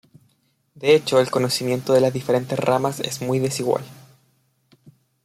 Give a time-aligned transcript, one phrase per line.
[0.73, 3.83] De hecho el conocimiento de las diferentes ramas es muy desigual.